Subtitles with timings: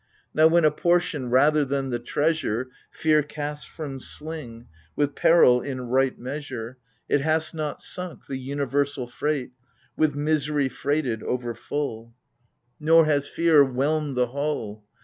[0.33, 5.81] Now, when a portion, rather than the treasure, Fear casts from sling, with peril in
[5.81, 9.51] right measure, It has not sunk— the universal freight,
[9.95, 12.09] (With misery freighted over full) G
[12.81, 12.97] 82 AGAMEMNON.
[12.97, 14.83] Nor has fear whelmed the hull.